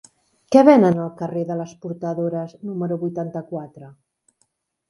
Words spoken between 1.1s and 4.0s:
carrer de les Portadores número vuitanta-quatre?